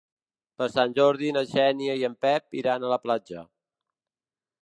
[0.61, 3.47] Per Sant Jordi na Xènia i en Pep iran a la platja.